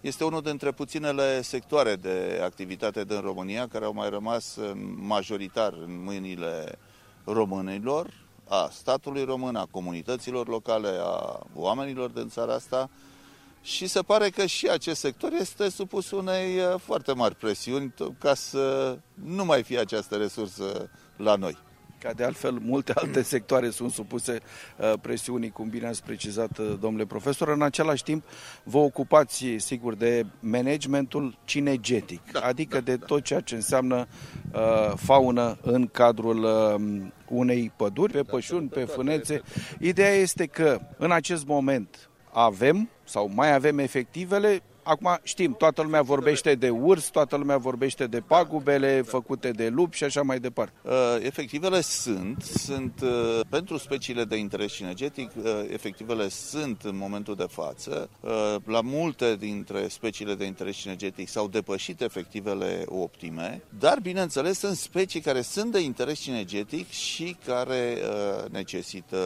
Este 0.00 0.24
unul 0.24 0.42
dintre 0.42 0.70
puținele 0.70 1.42
sectoare 1.42 1.96
de 1.96 2.40
activitate 2.42 3.04
din 3.04 3.20
România 3.20 3.68
care 3.68 3.84
au 3.84 3.92
mai 3.92 4.10
rămas 4.10 4.58
majoritar 4.96 5.72
în 5.72 6.02
mâinile 6.02 6.78
românilor, 7.24 8.26
a 8.48 8.68
statului 8.72 9.24
român, 9.24 9.56
a 9.56 9.66
comunităților 9.70 10.48
locale, 10.48 10.88
a 11.00 11.40
oamenilor 11.54 12.10
din 12.10 12.28
țara 12.28 12.54
asta, 12.54 12.90
și 13.62 13.86
se 13.86 14.00
pare 14.00 14.28
că 14.28 14.46
și 14.46 14.68
acest 14.68 15.00
sector 15.00 15.32
este 15.32 15.68
supus 15.68 16.10
unei 16.10 16.58
foarte 16.78 17.12
mari 17.12 17.34
presiuni 17.34 17.94
ca 18.18 18.34
să 18.34 18.98
nu 19.24 19.44
mai 19.44 19.62
fie 19.62 19.78
această 19.78 20.16
resursă 20.16 20.90
la 21.16 21.34
noi. 21.34 21.58
Ca 21.98 22.12
de 22.12 22.24
altfel, 22.24 22.58
multe 22.62 22.92
alte 22.94 23.22
sectoare 23.34 23.70
sunt 23.70 23.90
supuse 23.90 24.40
uh, 24.76 24.92
presiunii, 25.00 25.50
cum 25.50 25.68
bine 25.68 25.86
ați 25.86 26.02
precizat, 26.02 26.58
uh, 26.58 26.74
domnule 26.80 27.06
profesor. 27.06 27.48
În 27.48 27.62
același 27.62 28.02
timp, 28.02 28.24
vă 28.62 28.78
ocupați, 28.78 29.44
sigur, 29.56 29.94
de 29.94 30.26
managementul 30.40 31.38
cinegetic, 31.44 32.32
da, 32.32 32.40
adică 32.40 32.76
da, 32.76 32.84
de 32.84 32.96
da. 32.96 33.06
tot 33.06 33.22
ceea 33.22 33.40
ce 33.40 33.54
înseamnă 33.54 34.06
uh, 34.52 34.92
faună 34.96 35.58
în 35.62 35.86
cadrul 35.86 36.42
uh, 36.42 37.06
unei 37.28 37.72
păduri, 37.76 38.12
pe 38.12 38.22
da, 38.22 38.30
pășuni, 38.30 38.68
pe 38.68 38.84
fânețe. 38.84 39.42
Ideea 39.80 40.14
este 40.14 40.46
că, 40.46 40.80
în 40.96 41.12
acest 41.12 41.46
moment, 41.46 42.07
avem 42.32 42.88
sau 43.04 43.30
mai 43.34 43.52
avem 43.52 43.78
efectivele 43.78 44.62
Acum 44.88 45.18
știm, 45.22 45.54
toată 45.54 45.82
lumea 45.82 46.02
vorbește 46.02 46.54
de 46.54 46.70
urs, 46.70 47.08
toată 47.08 47.36
lumea 47.36 47.56
vorbește 47.56 48.06
de 48.06 48.20
pagubele 48.20 49.02
făcute 49.02 49.50
de 49.50 49.68
lupi 49.68 49.96
și 49.96 50.04
așa 50.04 50.22
mai 50.22 50.40
departe. 50.40 50.72
Uh, 50.82 50.92
efectivele 51.20 51.80
sunt, 51.80 52.42
sunt 52.42 53.00
uh, 53.02 53.40
pentru 53.48 53.76
speciile 53.76 54.24
de 54.24 54.36
interes 54.36 54.72
cinegetic, 54.72 55.30
uh, 55.36 55.44
efectivele 55.72 56.28
sunt 56.28 56.82
în 56.82 56.96
momentul 56.96 57.34
de 57.34 57.46
față. 57.50 58.08
La 58.64 58.80
multe 58.80 59.36
dintre 59.36 59.88
speciile 59.88 60.34
de 60.34 60.44
interes 60.44 60.76
cinegetic 60.76 61.28
s-au 61.28 61.48
depășit 61.48 62.00
efectivele 62.00 62.84
optime, 62.86 63.62
dar 63.78 63.98
bineînțeles 64.02 64.58
sunt 64.58 64.76
specii 64.76 65.20
care 65.20 65.40
sunt 65.40 65.72
de 65.72 65.80
interes 65.80 66.18
cinegetic 66.18 66.90
și 66.90 67.36
care 67.46 67.96
necesită 68.50 69.16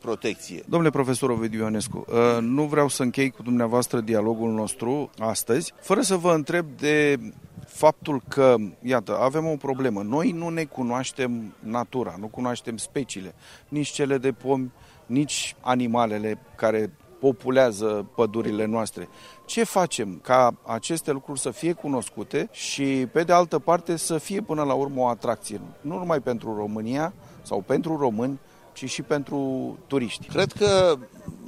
protecție. 0.00 0.62
Domnule 0.68 0.90
profesor 0.90 1.30
Ovidiu 1.30 1.60
Ionescu, 1.60 2.04
nu 2.40 2.62
vreau 2.62 2.88
să 2.88 3.02
închei 3.02 3.30
cu 3.30 3.42
dumneavoastră 3.42 4.00
dialogul 4.00 4.50
nostru 4.50 5.05
astăzi, 5.18 5.72
fără 5.80 6.00
să 6.00 6.16
vă 6.16 6.32
întreb 6.32 6.66
de 6.76 7.18
faptul 7.66 8.22
că, 8.28 8.54
iată, 8.82 9.18
avem 9.18 9.46
o 9.46 9.56
problemă. 9.56 10.02
Noi 10.02 10.30
nu 10.30 10.48
ne 10.48 10.64
cunoaștem 10.64 11.54
natura, 11.58 12.14
nu 12.18 12.26
cunoaștem 12.26 12.76
speciile, 12.76 13.34
nici 13.68 13.88
cele 13.88 14.18
de 14.18 14.32
pomi, 14.32 14.72
nici 15.06 15.56
animalele 15.60 16.38
care 16.56 16.92
populează 17.20 18.06
pădurile 18.14 18.64
noastre. 18.64 19.08
Ce 19.44 19.64
facem 19.64 20.18
ca 20.22 20.54
aceste 20.66 21.12
lucruri 21.12 21.40
să 21.40 21.50
fie 21.50 21.72
cunoscute 21.72 22.48
și, 22.52 23.06
pe 23.12 23.22
de 23.22 23.32
altă 23.32 23.58
parte, 23.58 23.96
să 23.96 24.18
fie 24.18 24.40
până 24.40 24.62
la 24.62 24.74
urmă 24.74 25.00
o 25.00 25.06
atracție, 25.06 25.60
nu 25.80 25.98
numai 25.98 26.20
pentru 26.20 26.56
România 26.56 27.12
sau 27.42 27.60
pentru 27.60 27.96
români, 27.96 28.38
ci 28.76 28.90
și 28.90 29.02
pentru 29.02 29.78
turiști. 29.86 30.26
Cred 30.26 30.52
că 30.52 30.98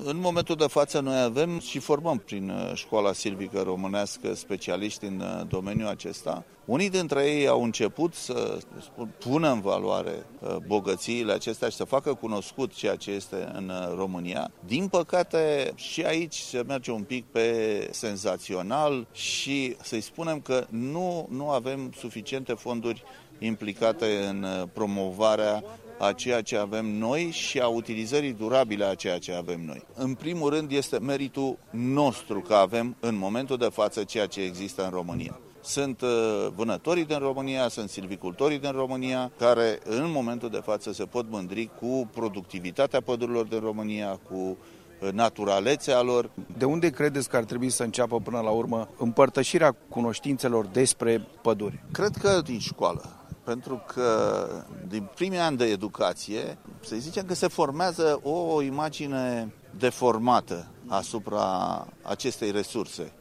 în 0.04 0.20
momentul 0.20 0.56
de 0.56 0.66
față 0.66 1.00
noi 1.00 1.20
avem 1.20 1.60
și 1.60 1.78
formăm 1.78 2.18
prin 2.18 2.50
uh, 2.50 2.74
școala 2.74 3.12
silvică 3.12 3.60
românească 3.60 4.34
specialiști 4.34 5.04
în 5.04 5.20
uh, 5.20 5.46
domeniul 5.48 5.88
acesta. 5.88 6.44
Unii 6.64 6.90
dintre 6.90 7.24
ei 7.24 7.46
au 7.46 7.62
început 7.62 8.14
să 8.14 8.58
spun, 8.80 9.10
pună 9.18 9.50
în 9.50 9.60
valoare 9.60 10.26
uh, 10.40 10.56
bogățiile 10.66 11.32
acestea 11.32 11.68
și 11.68 11.76
să 11.76 11.84
facă 11.84 12.14
cunoscut 12.14 12.74
ceea 12.74 12.96
ce 12.96 13.10
este 13.10 13.50
în 13.54 13.72
România. 13.96 14.50
Din 14.66 14.88
păcate 14.88 15.72
și 15.74 16.02
aici 16.02 16.36
se 16.36 16.62
merge 16.66 16.90
un 16.90 17.02
pic 17.02 17.24
pe 17.24 17.88
senzațional 17.90 19.06
și 19.12 19.76
să-i 19.82 20.00
spunem 20.00 20.40
că 20.40 20.66
nu, 20.68 21.26
nu 21.30 21.50
avem 21.50 21.92
suficiente 21.98 22.52
fonduri 22.52 23.04
implicate 23.38 24.26
în 24.28 24.68
promovarea 24.72 25.64
a 25.98 26.12
ceea 26.12 26.42
ce 26.42 26.56
avem 26.56 26.86
noi 26.86 27.30
și 27.30 27.60
a 27.60 27.66
utilizării 27.66 28.32
durabile 28.32 28.84
a 28.84 28.94
ceea 28.94 29.18
ce 29.18 29.32
avem 29.32 29.60
noi. 29.66 29.82
În 29.94 30.14
primul 30.14 30.50
rând 30.50 30.70
este 30.70 30.98
meritul 30.98 31.58
nostru 31.70 32.40
că 32.40 32.54
avem 32.54 32.96
în 33.00 33.16
momentul 33.16 33.56
de 33.56 33.68
față 33.72 34.04
ceea 34.04 34.26
ce 34.26 34.40
există 34.40 34.84
în 34.84 34.90
România. 34.90 35.40
Sunt 35.60 36.00
uh, 36.00 36.08
vânătorii 36.54 37.04
din 37.04 37.18
România, 37.18 37.68
sunt 37.68 37.88
silvicultorii 37.88 38.58
din 38.58 38.70
România, 38.70 39.32
care 39.38 39.78
în 39.84 40.10
momentul 40.10 40.48
de 40.48 40.60
față 40.64 40.92
se 40.92 41.04
pot 41.04 41.30
mândri 41.30 41.70
cu 41.80 42.08
productivitatea 42.12 43.00
pădurilor 43.00 43.46
din 43.46 43.60
România, 43.60 44.20
cu 44.30 44.34
uh, 44.34 45.10
naturalețea 45.12 46.02
lor. 46.02 46.30
De 46.56 46.64
unde 46.64 46.90
credeți 46.90 47.28
că 47.28 47.36
ar 47.36 47.44
trebui 47.44 47.70
să 47.70 47.82
înceapă 47.82 48.20
până 48.20 48.40
la 48.40 48.50
urmă 48.50 48.88
împărtășirea 48.98 49.76
cunoștințelor 49.88 50.66
despre 50.66 51.26
păduri? 51.42 51.84
Cred 51.92 52.16
că 52.16 52.40
din 52.44 52.58
școală 52.58 53.17
pentru 53.48 53.82
că 53.86 54.46
din 54.88 55.08
primii 55.14 55.38
ani 55.38 55.56
de 55.56 55.64
educație, 55.64 56.58
să 56.80 56.96
zicem 56.96 57.26
că 57.26 57.34
se 57.34 57.46
formează 57.46 58.20
o 58.22 58.62
imagine 58.62 59.52
deformată 59.78 60.66
asupra 60.86 61.86
acestei 62.02 62.50
resurse, 62.50 63.12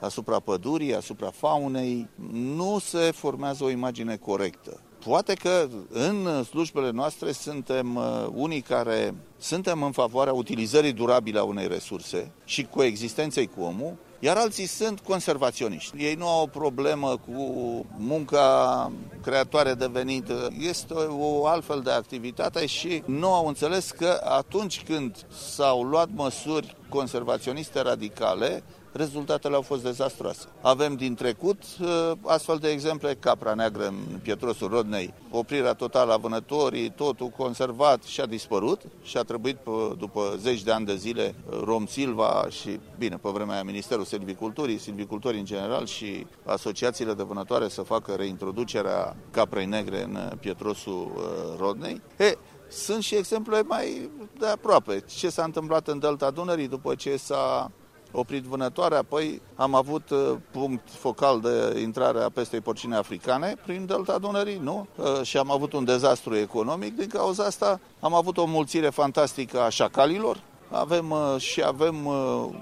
asupra 0.00 0.40
pădurii, 0.40 0.94
asupra 0.94 1.30
faunei, 1.30 2.08
nu 2.32 2.78
se 2.78 3.10
formează 3.10 3.64
o 3.64 3.70
imagine 3.70 4.16
corectă. 4.16 4.80
Poate 5.04 5.34
că 5.34 5.68
în 5.88 6.44
slujbele 6.44 6.90
noastre 6.90 7.32
suntem 7.32 7.96
uh, 7.96 8.26
unii 8.34 8.60
care 8.60 9.14
suntem 9.38 9.82
în 9.82 9.92
favoarea 9.92 10.32
utilizării 10.32 10.92
durabile 10.92 11.38
a 11.38 11.44
unei 11.44 11.68
resurse 11.68 12.30
și 12.44 12.66
coexistenței 12.66 13.46
cu 13.46 13.62
omul, 13.62 13.96
iar 14.24 14.36
alții 14.36 14.66
sunt 14.66 15.00
conservaționiști. 15.00 16.04
Ei 16.04 16.14
nu 16.14 16.28
au 16.28 16.42
o 16.42 16.46
problemă 16.46 17.08
cu 17.08 17.86
munca 17.96 18.92
creatoare 19.22 19.74
de 19.74 19.86
venit. 19.86 20.24
Este 20.58 20.94
o 21.18 21.46
altfel 21.46 21.80
de 21.80 21.90
activitate 21.90 22.66
și 22.66 23.02
nu 23.06 23.32
au 23.32 23.46
înțeles 23.46 23.90
că 23.90 24.20
atunci 24.24 24.82
când 24.82 25.26
s-au 25.54 25.82
luat 25.82 26.08
măsuri 26.14 26.76
conservaționiste 26.88 27.80
radicale, 27.80 28.62
rezultatele 28.92 29.54
au 29.54 29.62
fost 29.62 29.82
dezastroase. 29.82 30.46
Avem 30.60 30.94
din 30.94 31.14
trecut 31.14 31.62
uh, 31.80 32.12
astfel 32.22 32.56
de 32.56 32.68
exemple, 32.68 33.14
capra 33.14 33.54
neagră 33.54 33.86
în 33.86 34.18
Pietrosul 34.22 34.68
Rodnei, 34.68 35.14
oprirea 35.30 35.74
totală 35.74 36.12
a 36.12 36.16
vânătorii, 36.16 36.90
totul 36.90 37.28
conservat 37.28 38.02
și 38.02 38.20
a 38.20 38.26
dispărut 38.26 38.80
și 39.02 39.16
a 39.16 39.22
trebuit 39.22 39.56
după 39.98 40.34
zeci 40.38 40.62
de 40.62 40.72
ani 40.72 40.86
de 40.86 40.96
zile 40.96 41.34
Rom 41.64 41.86
Silva 41.86 42.46
și, 42.50 42.80
bine, 42.98 43.16
pe 43.16 43.28
vremea 43.28 43.54
aia 43.54 43.62
Ministerul 43.62 44.04
Silviculturii, 44.04 44.78
silvicultorii 44.78 45.38
în 45.38 45.44
general 45.44 45.86
și 45.86 46.26
asociațiile 46.44 47.14
de 47.14 47.22
vânătoare 47.22 47.68
să 47.68 47.82
facă 47.82 48.12
reintroducerea 48.12 49.16
caprei 49.30 49.66
negre 49.66 50.02
în 50.02 50.32
Pietrosul 50.40 51.12
uh, 51.16 51.22
Rodnei. 51.58 52.00
E, 52.18 52.36
sunt 52.68 53.02
și 53.02 53.14
exemple 53.14 53.62
mai 53.62 54.10
de 54.38 54.46
aproape. 54.46 55.04
Ce 55.16 55.28
s-a 55.28 55.44
întâmplat 55.44 55.88
în 55.88 55.98
Delta 55.98 56.30
Dunării 56.30 56.68
după 56.68 56.94
ce 56.94 57.16
s-a 57.16 57.70
oprit 58.12 58.42
vânătoarea, 58.42 58.98
apoi 58.98 59.42
am 59.54 59.74
avut 59.74 60.10
uh, 60.10 60.32
punct 60.50 60.88
focal 60.90 61.40
de 61.40 61.80
intrare 61.80 62.20
a 62.20 62.28
pestei 62.28 62.60
porcine 62.60 62.96
africane 62.96 63.54
prin 63.64 63.86
delta 63.86 64.18
Dunării, 64.18 64.60
nu? 64.62 64.86
Uh, 64.96 65.22
și 65.22 65.36
am 65.36 65.50
avut 65.50 65.72
un 65.72 65.84
dezastru 65.84 66.36
economic. 66.36 66.96
Din 66.96 67.08
cauza 67.08 67.44
asta 67.44 67.80
am 68.00 68.14
avut 68.14 68.36
o 68.36 68.44
mulțire 68.44 68.88
fantastică 68.88 69.60
a 69.60 69.68
șacalilor, 69.68 70.40
avem 70.70 71.10
uh, 71.10 71.36
și 71.38 71.62
avem 71.62 72.06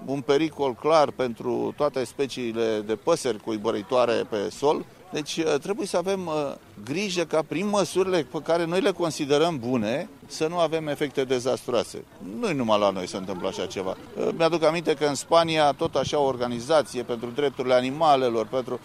un 0.05 0.21
pericol 0.21 0.75
clar 0.75 1.11
pentru 1.11 1.75
toate 1.77 2.05
speciile 2.05 2.81
de 2.87 2.97
păsări 2.97 3.41
cuibăritoare 3.41 4.27
pe 4.29 4.49
sol, 4.51 4.85
deci 5.13 5.37
uh, 5.37 5.55
trebuie 5.63 5.87
să 5.87 5.97
avem 5.97 6.27
uh, 6.27 6.53
grijă 6.85 7.25
ca 7.25 7.43
prin 7.49 7.69
măsurile 7.69 8.27
pe 8.33 8.39
care 8.43 8.65
noi 8.65 8.81
le 8.81 8.91
considerăm 8.91 9.59
bune 9.59 10.09
să 10.27 10.47
nu 10.47 10.59
avem 10.59 10.89
efecte 10.89 11.25
dezastroase. 11.25 12.05
Nu 12.41 12.53
numai 12.53 12.79
la 12.79 12.91
noi 12.91 13.09
se 13.09 13.17
întâmplă 13.17 13.49
așa 13.49 13.67
ceva. 13.67 13.97
Uh, 14.17 14.29
mi-aduc 14.37 14.65
aminte 14.65 14.95
că 14.95 15.05
în 15.05 15.15
Spania 15.15 15.73
tot 15.73 15.95
așa 15.95 16.19
o 16.19 16.27
organizație 16.27 17.03
pentru 17.03 17.29
drepturile 17.35 17.75
animalelor, 17.75 18.47
pentru 18.47 18.81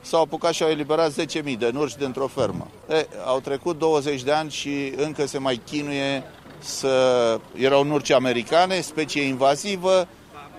s-au 0.00 0.22
apucat 0.22 0.52
și 0.52 0.62
au 0.62 0.68
eliberat 0.68 1.12
10.000 1.12 1.58
de 1.58 1.70
nurci 1.72 1.96
dintr-o 1.96 2.26
fermă. 2.26 2.66
E, 2.90 3.06
au 3.24 3.40
trecut 3.40 3.78
20 3.78 4.22
de 4.22 4.32
ani 4.32 4.50
și 4.50 4.92
încă 4.96 5.26
se 5.26 5.38
mai 5.38 5.60
chinuie 5.66 6.22
să... 6.58 7.40
Erau 7.54 7.84
nurci 7.84 8.10
americane, 8.10 8.80
specie 8.80 9.22
invazivă, 9.22 10.08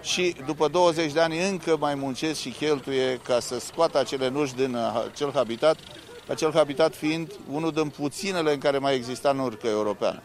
și 0.01 0.36
după 0.46 0.68
20 0.68 1.12
de 1.12 1.20
ani 1.20 1.48
încă 1.50 1.77
mai 1.79 1.96
muncesc 1.96 2.39
și 2.39 2.50
cheltuie 2.50 3.20
ca 3.24 3.39
să 3.39 3.60
scoată 3.60 3.98
acele 4.00 4.29
nuși 4.29 4.56
din 4.56 4.75
uh, 4.75 5.06
acel 5.13 5.32
habitat, 5.34 5.77
acel 6.27 6.51
habitat 6.53 6.96
fiind 6.96 7.32
unul 7.51 7.72
din 7.72 7.89
puținele 7.89 8.53
în 8.53 8.60
care 8.60 8.77
mai 8.77 8.96
exista 8.96 9.32
nurcă 9.32 9.68
europeană. 9.68 10.22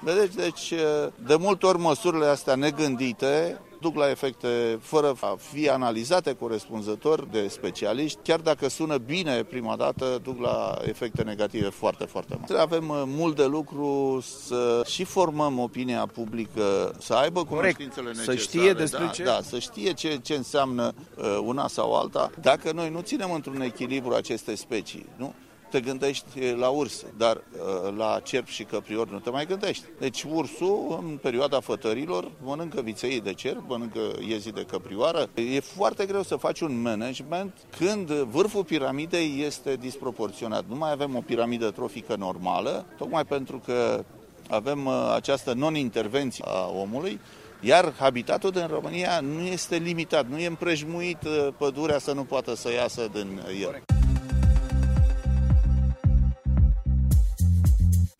Vedeți, 0.00 0.36
deci 0.36 0.70
uh, 0.70 1.12
de 1.26 1.34
multe 1.34 1.66
ori 1.66 1.78
măsurile 1.78 2.26
astea 2.26 2.54
negândite 2.54 3.60
duc 3.84 3.96
la 3.96 4.10
efecte 4.10 4.78
fără 4.80 5.16
a 5.20 5.36
fi 5.52 5.68
analizate 5.68 6.32
corespunzător 6.32 7.24
de 7.24 7.48
specialiști, 7.48 8.18
chiar 8.22 8.40
dacă 8.40 8.68
sună 8.68 8.96
bine 8.96 9.42
prima 9.42 9.76
dată, 9.76 10.20
duc 10.22 10.40
la 10.40 10.78
efecte 10.82 11.22
negative 11.22 11.68
foarte, 11.68 12.04
foarte 12.04 12.36
mari. 12.40 12.60
Avem 12.60 12.88
uh, 12.88 13.02
mult 13.06 13.36
de 13.36 13.44
lucru 13.44 14.20
să 14.46 14.82
și 14.86 15.04
formăm 15.04 15.58
opinia 15.58 16.06
publică, 16.06 16.94
să 16.98 17.14
aibă 17.14 17.44
cunoștințele 17.44 18.08
necesare. 18.08 18.36
Să 18.38 18.42
știe 18.42 18.72
despre 18.72 19.04
da, 19.04 19.10
ce... 19.10 19.22
Da, 19.22 19.38
să 19.42 19.58
știe 19.58 19.92
ce, 19.92 20.18
ce 20.22 20.34
înseamnă 20.34 20.92
uh, 21.16 21.38
una 21.44 21.68
sau 21.68 21.94
alta. 21.94 22.30
Dacă 22.40 22.72
noi 22.72 22.90
nu 22.90 23.00
ținem 23.00 23.32
într-un 23.32 23.60
echilibru 23.60 24.14
aceste 24.14 24.54
specii, 24.54 25.06
nu? 25.16 25.34
Te 25.74 25.80
gândești 25.80 26.52
la 26.56 26.68
urs, 26.68 27.04
dar 27.16 27.36
uh, 27.36 27.94
la 27.96 28.20
cerp 28.24 28.46
și 28.46 28.64
căprior 28.64 29.08
nu 29.08 29.18
te 29.18 29.30
mai 29.30 29.46
gândești. 29.46 29.84
Deci 29.98 30.22
ursul, 30.22 30.98
în 31.02 31.16
perioada 31.16 31.60
fătărilor, 31.60 32.30
mănâncă 32.42 32.80
viței 32.80 33.20
de 33.20 33.32
cerp, 33.32 33.62
mănâncă 33.68 34.00
iezii 34.28 34.52
de 34.52 34.64
căprioară. 34.70 35.28
E 35.34 35.60
foarte 35.60 36.06
greu 36.06 36.22
să 36.22 36.36
faci 36.36 36.60
un 36.60 36.82
management 36.82 37.52
când 37.78 38.10
vârful 38.10 38.64
piramidei 38.64 39.42
este 39.46 39.76
disproporționat. 39.76 40.64
Nu 40.68 40.76
mai 40.76 40.92
avem 40.92 41.16
o 41.16 41.20
piramidă 41.20 41.70
trofică 41.70 42.14
normală, 42.16 42.84
tocmai 42.98 43.24
pentru 43.24 43.62
că 43.64 44.04
avem 44.48 44.86
uh, 44.86 45.12
această 45.14 45.52
non-intervenție 45.52 46.44
a 46.46 46.70
omului, 46.80 47.20
iar 47.60 47.92
habitatul 47.98 48.50
din 48.50 48.66
România 48.66 49.20
nu 49.20 49.40
este 49.40 49.76
limitat, 49.76 50.26
nu 50.28 50.38
e 50.38 50.46
împrejmuit 50.46 51.22
uh, 51.22 51.48
pădurea 51.58 51.98
să 51.98 52.12
nu 52.12 52.24
poată 52.24 52.54
să 52.54 52.72
iasă 52.72 53.08
din 53.12 53.42
el. 53.60 53.93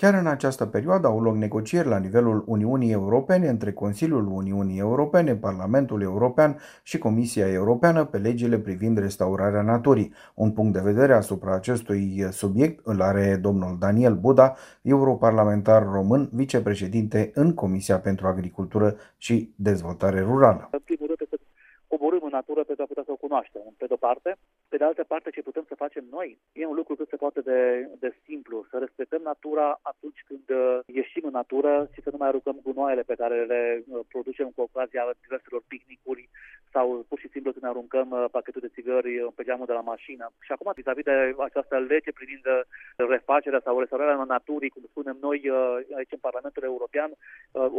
Chiar 0.04 0.14
în 0.14 0.26
această 0.26 0.66
perioadă 0.66 1.06
au 1.06 1.20
loc 1.20 1.36
negocieri 1.36 1.88
la 1.88 1.98
nivelul 1.98 2.44
Uniunii 2.46 2.90
Europene 2.92 3.48
între 3.48 3.72
Consiliul 3.72 4.26
Uniunii 4.26 4.78
Europene, 4.78 5.34
Parlamentul 5.34 6.02
European 6.02 6.58
și 6.82 6.98
Comisia 6.98 7.48
Europeană 7.52 8.04
pe 8.04 8.18
legile 8.18 8.58
privind 8.58 8.98
restaurarea 8.98 9.62
naturii. 9.62 10.12
Un 10.34 10.50
punct 10.50 10.72
de 10.72 10.80
vedere 10.80 11.14
asupra 11.14 11.54
acestui 11.54 12.26
subiect 12.30 12.86
îl 12.86 13.02
are 13.02 13.38
domnul 13.42 13.76
Daniel 13.78 14.14
Buda, 14.14 14.54
europarlamentar 14.82 15.88
român, 15.92 16.28
vicepreședinte 16.32 17.30
în 17.34 17.54
Comisia 17.54 17.98
pentru 17.98 18.26
Agricultură 18.26 18.96
și 19.16 19.52
Dezvoltare 19.56 20.20
Rurală. 20.20 20.68
În 20.72 20.80
primul 20.84 21.06
rând, 21.06 21.13
coborâm 21.94 22.24
în 22.28 22.36
natură 22.40 22.62
pentru 22.64 22.82
a 22.82 22.90
putea 22.90 23.06
să 23.06 23.12
o 23.12 23.22
cunoaștem, 23.24 23.62
pe 23.78 23.86
de-o 23.86 24.04
parte. 24.08 24.30
Pe 24.68 24.76
de 24.76 24.84
altă 24.84 25.04
parte, 25.12 25.30
ce 25.30 25.48
putem 25.48 25.64
să 25.68 25.74
facem 25.84 26.04
noi 26.10 26.38
e 26.52 26.66
un 26.66 26.78
lucru 26.80 26.94
cât 26.96 27.08
se 27.08 27.16
poate 27.16 27.40
de, 27.40 27.60
de 27.98 28.10
simplu, 28.24 28.66
să 28.70 28.76
respectăm 28.78 29.22
natura 29.22 29.78
atunci 29.82 30.20
când 30.28 30.46
uh, 30.50 30.78
ieșim 30.86 31.24
în 31.24 31.36
natură 31.40 31.88
și 31.92 32.02
să 32.02 32.10
nu 32.10 32.16
mai 32.20 32.28
aruncăm 32.28 32.58
gunoaiele 32.62 33.02
pe 33.02 33.14
care 33.14 33.44
le 33.44 33.62
uh, 33.86 34.00
producem 34.08 34.48
cu 34.54 34.60
ocazia 34.60 35.14
diverselor 35.20 35.62
picnicuri 35.68 36.28
sau 36.76 36.86
pur 37.08 37.18
și 37.18 37.32
simplu 37.34 37.52
să 37.52 37.58
ne 37.62 37.68
aruncăm 37.68 38.08
uh, 38.10 38.24
pachetul 38.36 38.64
de 38.64 38.74
țigări 38.76 39.12
pe 39.36 39.46
geamul 39.48 39.66
de 39.66 39.78
la 39.78 39.88
mașină. 39.92 40.26
Și 40.46 40.52
acum, 40.52 40.72
vis-a-vis 40.74 41.04
de 41.04 41.34
această 41.48 41.76
lege 41.78 42.10
privind 42.12 42.46
refacerea 42.96 43.60
sau 43.64 43.78
restaurarea 43.78 44.24
naturii, 44.36 44.74
cum 44.74 44.82
spunem 44.86 45.16
noi 45.20 45.38
aici 45.98 46.16
în 46.16 46.26
Parlamentul 46.28 46.62
European, 46.62 47.10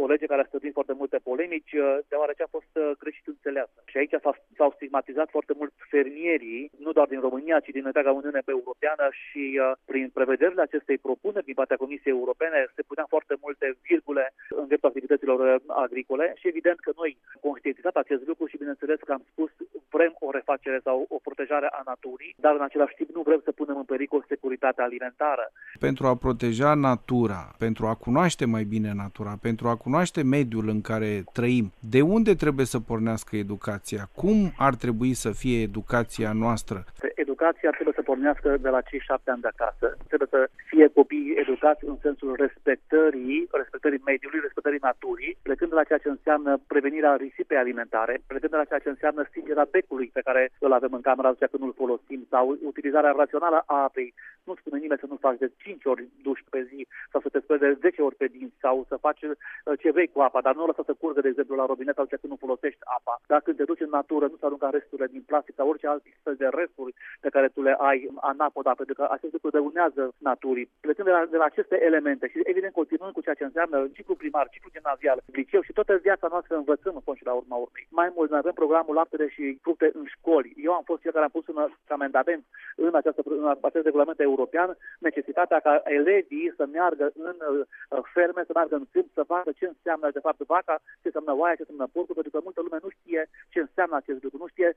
o 0.02 0.06
lege 0.06 0.26
care 0.26 0.40
a 0.42 0.48
stătuit 0.48 0.72
foarte 0.72 0.94
multe 1.00 1.18
polemici, 1.28 1.74
deoarece 2.08 2.42
a 2.42 2.54
fost 2.56 2.72
greșit 2.98 3.26
înțeleasă. 3.26 3.78
Și 3.90 3.96
aici 3.96 4.14
s-au 4.56 4.72
stigmatizat 4.74 5.28
foarte 5.30 5.52
mult 5.58 5.72
fermierii, 5.92 6.70
nu 6.78 6.92
doar 6.92 7.06
din 7.06 7.20
România, 7.20 7.60
ci 7.60 7.76
din 7.76 7.86
întreaga 7.86 8.12
Uniune 8.12 8.42
Europeană 8.46 9.06
și 9.22 9.44
uh, 9.62 9.72
prin 9.90 10.06
prevederile 10.18 10.62
acestei 10.62 10.98
propuneri 10.98 11.48
din 11.50 11.58
partea 11.60 11.82
Comisiei 11.84 12.16
Europene 12.18 12.58
se 12.74 12.82
punea 12.90 13.06
foarte 13.08 13.34
multe 13.44 13.66
virgule 13.88 14.24
în 14.48 14.66
dreptul 14.66 14.88
activităților 14.88 15.38
uh, 15.40 15.60
agricole 15.66 16.26
și 16.40 16.48
evident 16.52 16.78
că 16.80 16.90
noi 16.96 17.16
conștientizat 17.40 17.96
acest 17.96 18.22
lucru 18.26 18.46
și 18.46 18.56
bineînțeles 18.56 18.85
că 19.04 19.12
am 19.12 19.24
spus 19.30 19.50
vrem 19.90 20.16
o 20.18 20.30
refacere 20.30 20.80
sau 20.84 21.06
o 21.08 21.18
protejare 21.22 21.68
a 21.70 21.82
naturii, 21.84 22.34
dar 22.38 22.54
în 22.54 22.62
același 22.62 22.94
timp 22.94 23.10
nu 23.14 23.22
vrem 23.22 23.40
să 23.44 23.52
punem 23.52 23.76
în 23.76 23.84
pericol 23.84 24.24
securitatea 24.28 24.84
alimentară. 24.84 25.52
Pentru 25.78 26.06
a 26.06 26.14
proteja 26.14 26.74
natura, 26.74 27.54
pentru 27.58 27.86
a 27.86 27.94
cunoaște 27.94 28.44
mai 28.44 28.64
bine 28.64 28.92
natura, 28.92 29.38
pentru 29.42 29.68
a 29.68 29.76
cunoaște 29.76 30.22
mediul 30.22 30.68
în 30.68 30.80
care 30.80 31.24
trăim, 31.32 31.72
de 31.78 32.00
unde 32.00 32.34
trebuie 32.34 32.66
să 32.66 32.80
pornească 32.80 33.36
educația? 33.36 34.08
Cum 34.14 34.52
ar 34.58 34.74
trebui 34.74 35.14
să 35.14 35.30
fie 35.30 35.62
educația 35.62 36.32
noastră? 36.32 36.84
Educația 37.36 37.70
trebuie 37.70 37.98
să 37.98 38.08
pornească 38.10 38.48
de 38.66 38.68
la 38.68 38.80
cei 38.80 39.06
șapte 39.08 39.30
ani 39.30 39.44
de 39.44 39.52
acasă. 39.54 39.86
Trebuie 40.10 40.28
să 40.34 40.40
fie 40.70 40.86
copii 40.98 41.34
educați 41.42 41.84
în 41.84 41.96
sensul 42.02 42.32
respectării, 42.44 43.48
respectării 43.50 44.06
mediului, 44.10 44.40
respectării 44.46 44.86
naturii, 44.88 45.36
plecând 45.42 45.70
de 45.70 45.76
la 45.76 45.88
ceea 45.88 46.04
ce 46.04 46.08
înseamnă 46.08 46.52
prevenirea 46.66 47.14
risipei 47.24 47.62
alimentare, 47.62 48.14
plecând 48.26 48.52
de 48.52 48.60
la 48.60 48.68
ceea 48.70 48.84
ce 48.84 48.88
înseamnă 48.88 49.22
stingerea 49.28 49.70
becului 49.70 50.10
pe 50.12 50.24
care 50.28 50.42
îl 50.58 50.72
avem 50.72 50.92
în 50.92 51.06
camera 51.08 51.28
atunci 51.28 51.50
când 51.50 51.62
nu-l 51.62 51.80
folosim, 51.82 52.20
sau 52.30 52.44
utilizarea 52.70 53.16
rațională 53.16 53.58
a 53.66 53.82
apei. 53.88 54.14
Nu 54.46 54.54
spune 54.54 54.78
nimeni 54.80 55.02
să 55.02 55.06
nu 55.08 55.16
faci 55.26 55.38
de 55.38 55.52
5 55.56 55.84
ori 55.84 56.08
duș 56.22 56.40
pe 56.50 56.60
zi 56.70 56.86
sau 57.12 57.20
să 57.20 57.28
te 57.28 57.40
speli 57.40 57.58
de 57.58 57.78
10 57.80 58.02
ori 58.02 58.14
pe 58.14 58.26
dinți 58.26 58.56
sau 58.60 58.84
să 58.88 58.96
faci 59.06 59.22
uh, 59.22 59.34
ce 59.80 59.90
vrei 59.90 60.08
cu 60.12 60.20
apa, 60.20 60.40
dar 60.40 60.54
nu 60.54 60.62
o 60.62 60.66
lăsa 60.66 60.82
să 60.86 60.94
curgă, 61.00 61.20
de 61.20 61.28
exemplu, 61.28 61.54
la 61.56 61.66
robinet 61.66 61.98
atunci 61.98 62.20
când 62.20 62.32
nu 62.32 62.44
folosești 62.44 62.82
apa. 62.98 63.14
Dacă 63.26 63.42
când 63.44 63.56
te 63.56 63.64
duci 63.70 63.86
în 63.86 63.96
natură, 63.98 64.26
nu 64.26 64.36
să 64.36 64.46
arunca 64.46 64.70
resturile 64.70 65.06
din 65.14 65.22
plastic 65.30 65.54
sau 65.54 65.68
orice 65.68 65.86
alt 65.86 66.02
fel 66.22 66.36
de 66.42 66.48
resturi 66.60 66.94
pe 67.20 67.28
care 67.28 67.48
tu 67.48 67.62
le 67.62 67.74
ai 67.78 68.08
anapoda, 68.20 68.72
pentru 68.80 68.94
că 68.94 69.04
acest 69.10 69.32
lucru 69.32 69.50
dăunează 69.50 70.02
naturii. 70.18 70.70
Plecând 70.80 71.06
de 71.06 71.12
la, 71.12 71.24
de 71.34 71.36
la 71.36 71.44
aceste 71.44 71.76
elemente 71.88 72.28
și 72.28 72.38
evident 72.44 72.72
continuând 72.72 73.12
cu 73.12 73.20
ceea 73.20 73.34
ce 73.34 73.44
înseamnă 73.44 73.76
ciclu 73.96 74.14
primar, 74.14 74.48
ciclu 74.48 74.70
gimnazial, 74.72 75.18
liceu 75.26 75.62
și 75.62 75.72
toată 75.72 75.92
viața 75.96 76.26
noastră 76.30 76.56
învățăm 76.56 76.94
în 76.94 77.00
fond 77.00 77.16
și 77.16 77.28
la 77.30 77.32
urma 77.32 77.56
urmei. 77.56 77.86
Mai 77.90 78.12
mult, 78.14 78.30
noi 78.30 78.38
avem 78.38 78.52
programul 78.52 78.94
laptele 78.94 79.28
și 79.28 79.58
fructe 79.62 79.90
în 79.98 80.04
școli. 80.14 80.54
Eu 80.56 80.72
am 80.72 80.84
fost 80.90 81.00
cel 81.02 81.12
care 81.12 81.24
am 81.24 81.30
pus 81.30 81.46
un 81.46 81.58
amendament 81.88 82.44
în, 82.76 82.94
această, 82.94 83.22
în 83.24 83.56
acest 83.60 83.84
regulament 83.84 84.18
european, 84.36 84.70
necesitatea 85.08 85.58
ca 85.66 85.72
elevii 85.98 86.54
să 86.58 86.64
meargă 86.76 87.06
în 87.28 87.36
uh, 87.46 88.00
ferme, 88.14 88.42
să 88.48 88.52
meargă 88.54 88.74
în 88.76 88.86
câmp, 88.92 89.08
să 89.18 89.22
vadă 89.32 89.50
ce 89.58 89.66
înseamnă 89.74 90.06
de 90.16 90.24
fapt 90.26 90.40
vaca, 90.54 90.76
ce 91.02 91.08
înseamnă 91.10 91.32
oaia, 91.40 91.54
ce 91.58 91.64
înseamnă 91.64 91.86
porcul, 91.94 92.18
pentru 92.18 92.32
că 92.32 92.38
multă 92.46 92.60
lume 92.66 92.78
nu 92.84 92.90
știe 92.96 93.22
ce 93.52 93.60
înseamnă 93.66 93.96
acest 93.96 94.20
lucru, 94.24 94.38
nu 94.42 94.48
știe 94.54 94.68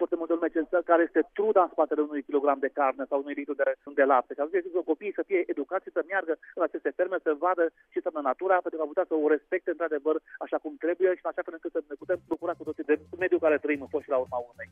foarte 0.00 0.16
multă 0.20 0.32
lume 0.34 0.48
ce 0.54 0.60
înseamnă, 0.62 0.86
care 0.90 1.02
este 1.08 1.22
truda 1.38 1.62
în 1.64 1.72
spatele 1.74 2.00
unui 2.08 2.26
kilogram 2.28 2.58
de 2.64 2.74
carne 2.78 3.04
sau 3.08 3.18
unui 3.20 3.38
litru 3.40 3.54
de, 3.60 3.64
de 3.98 4.04
lapte. 4.12 4.32
Și 4.34 4.40
atunci 4.40 4.88
copiii 4.92 5.18
să 5.18 5.22
fie 5.28 5.40
educați, 5.52 5.94
să 5.96 6.02
meargă 6.10 6.34
în 6.58 6.62
aceste 6.68 6.90
ferme, 6.98 7.16
să 7.26 7.40
vadă 7.44 7.64
ce 7.92 7.98
înseamnă 8.00 8.20
natura, 8.30 8.56
pentru 8.64 8.78
că 8.78 8.82
am 8.84 8.92
putea 8.92 9.10
să 9.10 9.14
o 9.14 9.28
respecte 9.34 9.70
într-adevăr 9.70 10.16
așa 10.44 10.58
cum 10.62 10.72
trebuie 10.84 11.10
și 11.14 11.22
în 11.24 11.30
așa 11.30 11.42
fel 11.46 11.54
încât 11.56 11.72
să 11.72 11.80
ne 11.88 12.00
putem 12.02 12.18
bucura 12.32 12.54
cu 12.58 12.64
toții 12.68 12.88
de 12.90 12.96
mediul 13.22 13.44
care 13.44 13.58
trăim 13.58 13.80
în 13.84 13.92
fost 13.94 14.04
și 14.04 14.14
la 14.14 14.22
urma 14.24 14.38
urmei. 14.48 14.70